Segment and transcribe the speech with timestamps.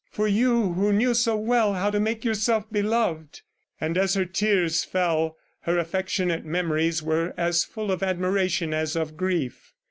[0.11, 3.41] for you who knew so well how to make yourself beloved!"...
[3.79, 9.15] And as her tears fell, her affectionate memories were as full of admiration as of
[9.15, 9.73] grief.